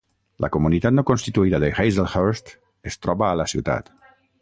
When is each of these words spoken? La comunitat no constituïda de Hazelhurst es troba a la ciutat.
La 0.45 0.47
comunitat 0.55 0.95
no 0.99 1.03
constituïda 1.09 1.61
de 1.65 1.71
Hazelhurst 1.83 2.53
es 2.93 3.01
troba 3.05 3.29
a 3.33 3.41
la 3.45 3.51
ciutat. 3.55 3.97